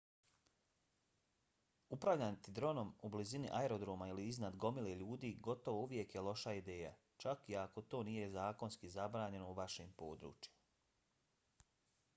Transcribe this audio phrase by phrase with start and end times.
[1.97, 7.47] upravljati dronom u blizini aerodroma ili iznad gomile ljudi gotovo uvijek je loša ideja čak
[7.55, 11.65] i ako to nije zakonski zabranjeno u vašem području